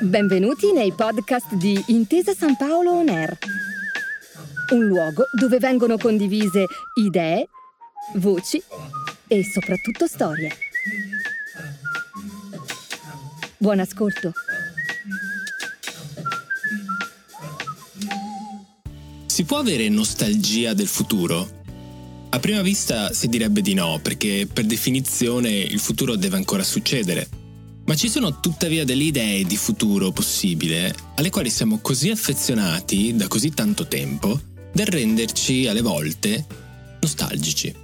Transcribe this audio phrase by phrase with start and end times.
[0.00, 3.36] Benvenuti nei podcast di Intesa San Paolo On Air,
[4.72, 7.48] un luogo dove vengono condivise idee,
[8.14, 8.62] voci
[9.26, 10.50] e soprattutto storie.
[13.56, 14.32] Buon ascolto.
[19.26, 21.55] Si può avere nostalgia del futuro?
[22.36, 27.26] A prima vista si direbbe di no, perché per definizione il futuro deve ancora succedere.
[27.86, 33.26] Ma ci sono tuttavia delle idee di futuro possibile alle quali siamo così affezionati da
[33.26, 34.38] così tanto tempo
[34.70, 36.44] da renderci alle volte
[37.00, 37.74] nostalgici.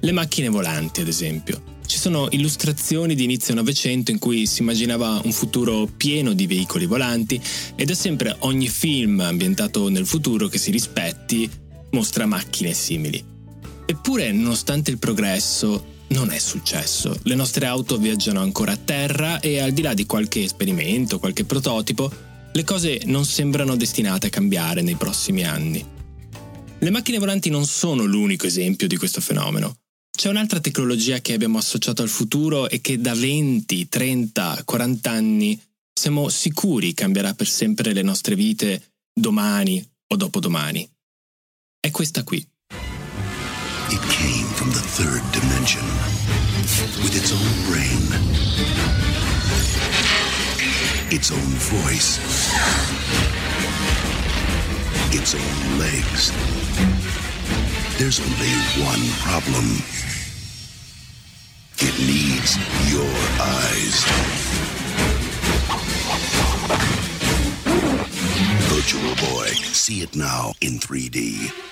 [0.00, 1.80] Le macchine volanti, ad esempio.
[1.84, 6.86] Ci sono illustrazioni di inizio Novecento in cui si immaginava un futuro pieno di veicoli
[6.86, 7.42] volanti
[7.74, 11.50] ed è sempre ogni film ambientato nel futuro che si rispetti
[11.90, 13.30] mostra macchine simili.
[13.92, 17.14] Eppure, nonostante il progresso, non è successo.
[17.24, 21.44] Le nostre auto viaggiano ancora a terra e al di là di qualche esperimento, qualche
[21.44, 22.10] prototipo,
[22.54, 25.84] le cose non sembrano destinate a cambiare nei prossimi anni.
[26.78, 29.76] Le macchine volanti non sono l'unico esempio di questo fenomeno.
[30.10, 35.60] C'è un'altra tecnologia che abbiamo associato al futuro e che da 20, 30, 40 anni
[35.92, 40.88] siamo sicuri cambierà per sempre le nostre vite domani o dopodomani.
[41.78, 42.42] È questa qui.
[43.94, 45.84] It came from the third dimension
[47.02, 48.00] with its own brain,
[51.12, 52.16] its own voice,
[55.12, 56.32] its own legs.
[57.98, 59.84] There's only one problem.
[61.76, 62.56] It needs
[62.90, 64.04] your eyes.
[68.72, 69.48] Virtual Boy.
[69.74, 71.71] See it now in 3D.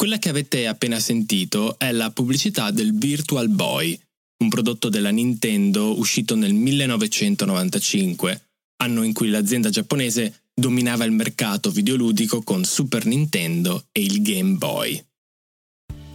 [0.00, 4.00] Quella che avete appena sentito è la pubblicità del Virtual Boy,
[4.38, 8.46] un prodotto della Nintendo uscito nel 1995,
[8.78, 14.54] anno in cui l'azienda giapponese dominava il mercato videoludico con Super Nintendo e il Game
[14.54, 15.04] Boy.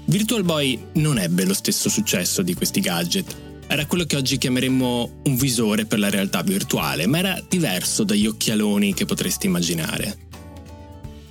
[0.05, 3.35] Virtual Boy non ebbe lo stesso successo di questi gadget.
[3.67, 8.25] Era quello che oggi chiameremmo un visore per la realtà virtuale, ma era diverso dagli
[8.25, 10.23] occhialoni che potresti immaginare.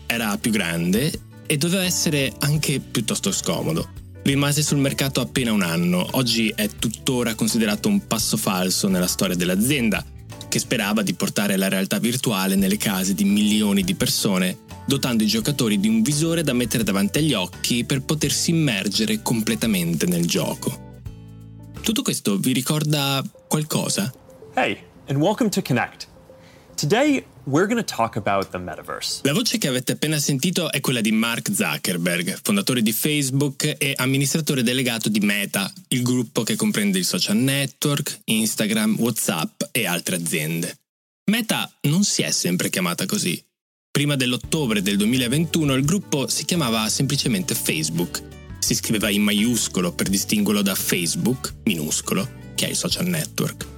[0.06, 3.88] Era più grande e doveva essere anche piuttosto scomodo.
[4.22, 9.36] Rimase sul mercato appena un anno, oggi è tuttora considerato un passo falso nella storia
[9.36, 10.02] dell'azienda,
[10.48, 15.26] che sperava di portare la realtà virtuale nelle case di milioni di persone, dotando i
[15.26, 21.00] giocatori di un visore da mettere davanti agli occhi per potersi immergere completamente nel gioco.
[21.82, 24.10] Tutto questo vi ricorda qualcosa?
[24.54, 24.78] Hey,
[25.08, 26.08] and welcome to Connect.
[26.76, 27.22] Today
[29.22, 33.92] La voce che avete appena sentito è quella di Mark Zuckerberg, fondatore di Facebook e
[33.96, 40.16] amministratore delegato di Meta, il gruppo che comprende il social network, Instagram, WhatsApp e altre
[40.16, 40.78] aziende.
[41.30, 43.42] Meta non si è sempre chiamata così.
[43.90, 48.22] Prima dell'ottobre del 2021 il gruppo si chiamava semplicemente Facebook.
[48.58, 53.73] Si scriveva in maiuscolo per distinguerlo da Facebook, minuscolo, che è il social network.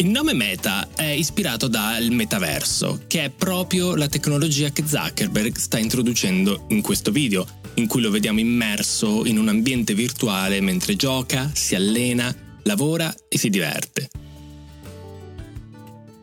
[0.00, 5.76] Il nome Meta è ispirato dal metaverso, che è proprio la tecnologia che Zuckerberg sta
[5.76, 11.50] introducendo in questo video, in cui lo vediamo immerso in un ambiente virtuale mentre gioca,
[11.52, 14.08] si allena, lavora e si diverte.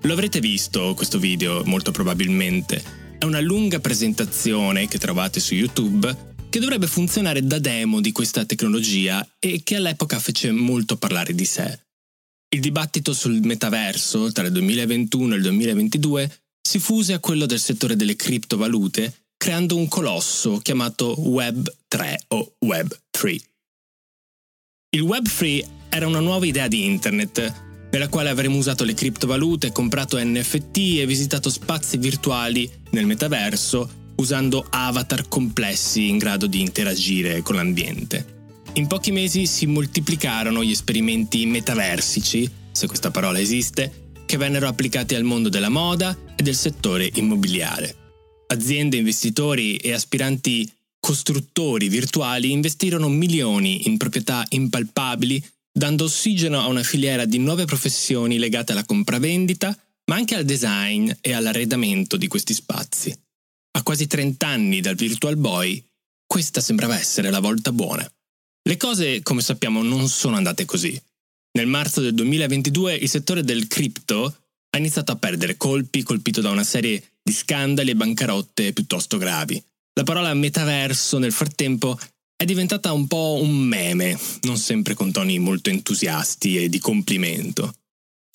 [0.02, 2.84] Lo avrete visto questo video molto probabilmente.
[3.20, 8.44] È una lunga presentazione che trovate su YouTube che dovrebbe funzionare da demo di questa
[8.44, 11.86] tecnologia e che all'epoca fece molto parlare di sé.
[12.58, 17.60] Il dibattito sul metaverso tra il 2021 e il 2022 si fuse a quello del
[17.60, 23.40] settore delle criptovalute, creando un colosso chiamato Web 3 o Web 3.
[24.90, 29.72] Il Web 3 era una nuova idea di Internet, nella quale avremmo usato le criptovalute,
[29.72, 37.44] comprato NFT e visitato spazi virtuali nel metaverso usando avatar complessi in grado di interagire
[37.44, 38.37] con l'ambiente.
[38.78, 45.16] In pochi mesi si moltiplicarono gli esperimenti metaversici, se questa parola esiste, che vennero applicati
[45.16, 47.96] al mondo della moda e del settore immobiliare.
[48.46, 56.84] Aziende, investitori e aspiranti costruttori virtuali investirono milioni in proprietà impalpabili, dando ossigeno a una
[56.84, 59.76] filiera di nuove professioni legate alla compravendita,
[60.06, 63.12] ma anche al design e all'arredamento di questi spazi.
[63.72, 65.84] A quasi 30 anni dal Virtual Boy,
[66.28, 68.08] questa sembrava essere la volta buona.
[68.68, 71.02] Le cose, come sappiamo, non sono andate così.
[71.54, 74.26] Nel marzo del 2022 il settore del cripto
[74.70, 79.64] ha iniziato a perdere colpi, colpito da una serie di scandali e bancarotte piuttosto gravi.
[79.94, 81.98] La parola metaverso nel frattempo
[82.36, 87.74] è diventata un po' un meme, non sempre con toni molto entusiasti e di complimento.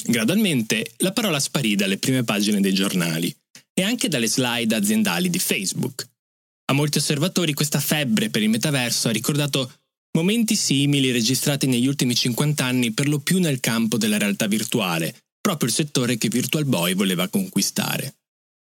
[0.02, 3.36] Gradualmente la parola sparì dalle prime pagine dei giornali
[3.74, 6.08] e anche dalle slide aziendali di Facebook.
[6.70, 9.70] A molti osservatori questa febbre per il metaverso ha ricordato
[10.12, 15.14] momenti simili registrati negli ultimi 50 anni per lo più nel campo della realtà virtuale,
[15.40, 18.16] proprio il settore che Virtual Boy voleva conquistare.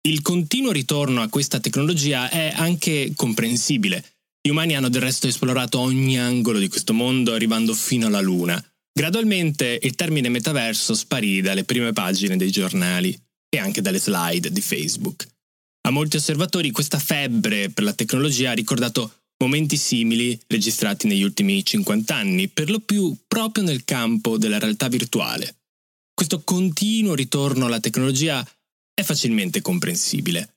[0.06, 4.04] Il continuo ritorno a questa tecnologia è anche comprensibile.
[4.40, 8.62] Gli umani hanno del resto esplorato ogni angolo di questo mondo arrivando fino alla Luna.
[8.92, 13.18] Gradualmente il termine metaverso sparì dalle prime pagine dei giornali
[13.48, 15.26] e anche dalle slide di Facebook.
[15.86, 21.64] A molti osservatori questa febbre per la tecnologia ha ricordato momenti simili registrati negli ultimi
[21.64, 25.56] 50 anni, per lo più proprio nel campo della realtà virtuale.
[26.14, 28.46] Questo continuo ritorno alla tecnologia
[28.94, 30.54] è facilmente comprensibile.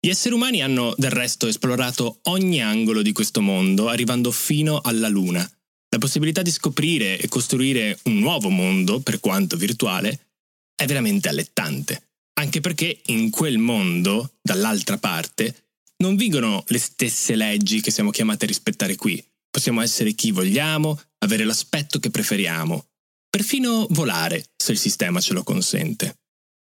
[0.00, 5.08] Gli esseri umani hanno del resto esplorato ogni angolo di questo mondo, arrivando fino alla
[5.08, 5.40] Luna.
[5.88, 10.28] La possibilità di scoprire e costruire un nuovo mondo, per quanto virtuale,
[10.74, 12.08] è veramente allettante.
[12.34, 18.44] Anche perché in quel mondo, dall'altra parte, non vigono le stesse leggi che siamo chiamati
[18.44, 19.22] a rispettare qui.
[19.50, 22.86] Possiamo essere chi vogliamo, avere l'aspetto che preferiamo,
[23.30, 26.18] perfino volare, se il sistema ce lo consente.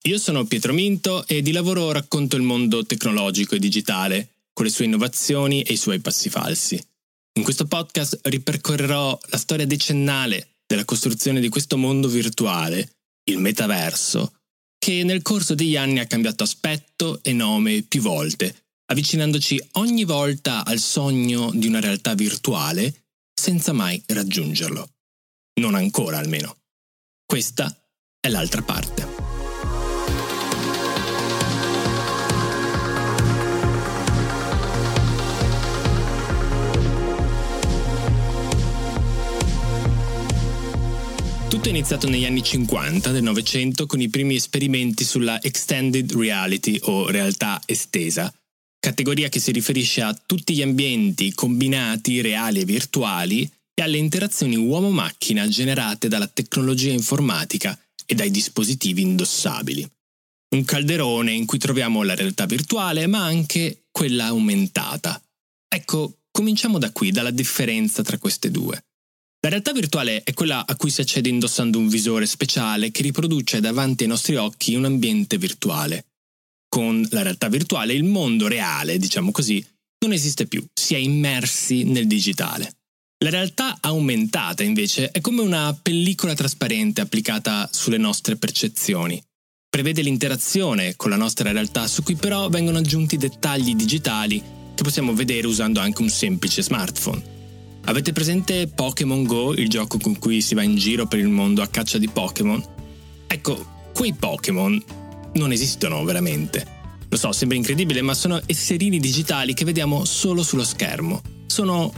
[0.07, 4.71] Io sono Pietro Minto e di lavoro racconto il mondo tecnologico e digitale, con le
[4.71, 6.81] sue innovazioni e i suoi passi falsi.
[7.37, 14.35] In questo podcast ripercorrerò la storia decennale della costruzione di questo mondo virtuale, il metaverso,
[14.79, 20.65] che nel corso degli anni ha cambiato aspetto e nome più volte, avvicinandoci ogni volta
[20.65, 23.05] al sogno di una realtà virtuale
[23.35, 24.89] senza mai raggiungerlo.
[25.61, 26.57] Non ancora almeno.
[27.25, 27.75] Questa
[28.21, 29.25] è l'altra parte.
[41.55, 46.79] Tutto è iniziato negli anni 50 del Novecento con i primi esperimenti sulla extended reality
[46.83, 48.33] o realtà estesa,
[48.85, 54.57] categoria che si riferisce a tutti gli ambienti combinati reali e virtuali e alle interazioni
[54.57, 59.91] uomo-macchina generate dalla tecnologia informatica e dai dispositivi indossabili.
[60.55, 65.19] Un calderone in cui troviamo la realtà virtuale ma anche quella aumentata.
[65.67, 68.85] Ecco, cominciamo da qui, dalla differenza tra queste due.
[69.41, 73.61] La realtà virtuale è quella a cui si accede indossando un visore speciale che riproduce
[73.61, 76.05] davanti ai nostri occhi un ambiente virtuale.
[76.75, 79.65] Con la realtà virtuale il mondo reale, diciamo così,
[80.05, 82.79] non esiste più, si è immersi nel digitale.
[83.23, 89.23] La realtà aumentata, invece, è come una pellicola trasparente applicata sulle nostre percezioni.
[89.71, 94.43] Prevede l'interazione con la nostra realtà su cui però vengono aggiunti dettagli digitali
[94.75, 97.23] che possiamo vedere usando anche un semplice smartphone.
[97.85, 101.63] Avete presente Pokémon Go, il gioco con cui si va in giro per il mondo
[101.63, 102.61] a caccia di Pokémon?
[103.29, 105.04] Ecco, quei Pokémon
[105.35, 106.83] non esistono veramente.
[107.09, 111.21] Lo so, sembra incredibile, ma sono esserini digitali che vediamo solo sullo schermo.
[111.47, 111.93] Sono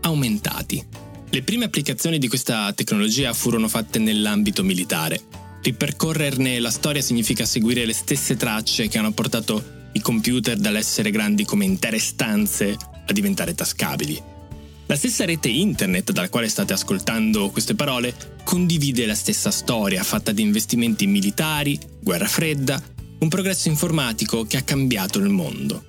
[0.00, 0.82] aumentati.
[1.30, 5.20] Le prime applicazioni di questa tecnologia furono fatte nell'ambito militare.
[5.62, 11.44] Ripercorrerne la storia significa seguire le stesse tracce che hanno portato i computer dall'essere grandi
[11.44, 14.31] come intere stanze a diventare tascabili.
[14.92, 20.32] La stessa rete internet dalla quale state ascoltando queste parole condivide la stessa storia fatta
[20.32, 22.78] di investimenti militari, guerra fredda,
[23.20, 25.82] un progresso informatico che ha cambiato il mondo.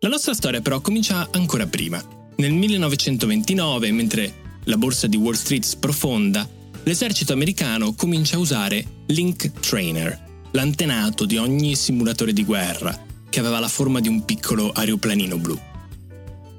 [0.00, 2.02] La nostra storia però comincia ancora prima.
[2.38, 4.34] Nel 1929, mentre
[4.64, 6.48] la borsa di Wall Street sprofonda,
[6.82, 13.60] l'esercito americano comincia a usare Link Trainer, l'antenato di ogni simulatore di guerra, che aveva
[13.60, 15.72] la forma di un piccolo aeroplanino blu.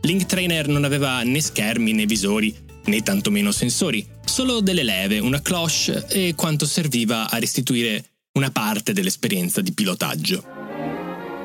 [0.06, 5.42] Link Trainer non aveva né schermi né visori, né tantomeno sensori, solo delle leve, una
[5.42, 10.44] cloche e quanto serviva a restituire una parte dell'esperienza di pilotaggio.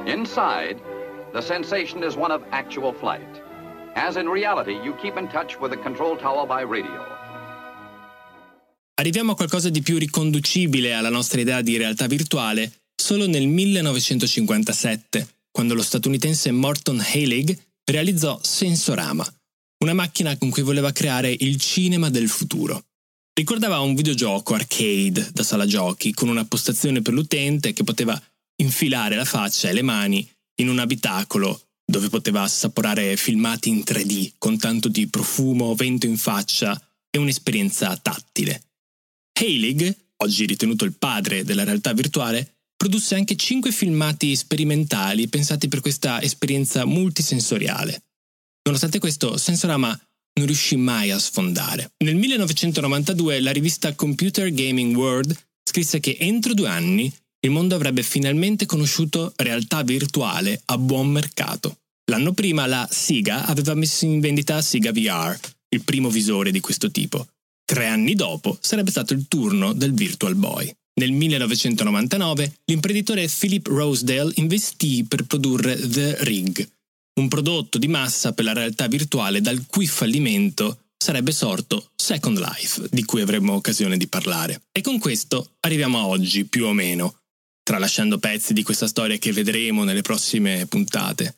[0.05, 0.77] Inside,
[1.33, 3.41] the sensation is one of actual flight.
[3.95, 7.01] As in reality, you keep in touch with the control tower by radio.
[8.97, 15.27] Arriviamo a qualcosa di più riconducibile alla nostra idea di realtà virtuale solo nel 1957,
[15.51, 17.57] quando lo statunitense Morton Heilig
[17.91, 19.27] realizzò Sensorama,
[19.85, 22.85] una macchina con cui voleva creare il cinema del futuro.
[23.33, 28.21] Ricordava un videogioco arcade da sala giochi con una postazione per l'utente che poteva
[28.57, 30.29] infilare la faccia e le mani
[30.61, 36.17] in un abitacolo dove poteva assaporare filmati in 3D con tanto di profumo, vento in
[36.17, 36.81] faccia
[37.11, 38.63] e un'esperienza tattile.
[39.33, 45.83] Heilig, oggi ritenuto il padre della realtà virtuale, produsse anche 5 filmati sperimentali pensati per
[45.83, 48.05] questa esperienza multisensoriale.
[48.65, 51.93] Nonostante questo, Sensorama non riuscì mai a sfondare.
[52.05, 58.03] Nel 1992 la rivista Computer Gaming World scrisse che entro due anni il mondo avrebbe
[58.03, 61.81] finalmente conosciuto realtà virtuale a buon mercato.
[62.11, 66.91] L'anno prima la Sega aveva messo in vendita Sega VR, il primo visore di questo
[66.91, 67.29] tipo.
[67.63, 70.75] Tre anni dopo sarebbe stato il turno del Virtual Boy.
[71.01, 76.69] Nel 1999 l'imprenditore Philip Rosedale investì per produrre The Rig,
[77.21, 82.89] un prodotto di massa per la realtà virtuale dal cui fallimento sarebbe sorto Second Life,
[82.91, 84.65] di cui avremo occasione di parlare.
[84.73, 87.21] E con questo arriviamo a oggi, più o meno,
[87.63, 91.37] tralasciando pezzi di questa storia che vedremo nelle prossime puntate.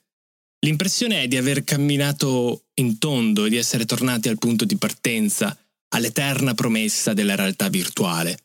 [0.67, 5.57] L'impressione è di aver camminato in tondo e di essere tornati al punto di partenza,
[5.95, 8.39] all'eterna promessa della realtà virtuale.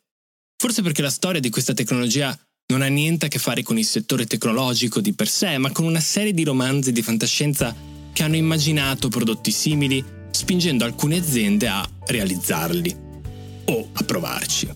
[0.60, 2.36] Forse perché la storia di questa tecnologia
[2.72, 5.84] non ha niente a che fare con il settore tecnologico di per sé, ma con
[5.84, 7.72] una serie di romanzi di fantascienza
[8.12, 12.96] che hanno immaginato prodotti simili, spingendo alcune aziende a realizzarli
[13.66, 14.68] o a provarci.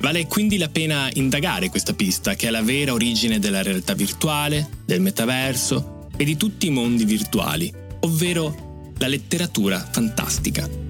[0.00, 4.68] Vale quindi la pena indagare questa pista, che è la vera origine della realtà virtuale,
[4.84, 10.89] del metaverso e di tutti i mondi virtuali, ovvero la letteratura fantastica.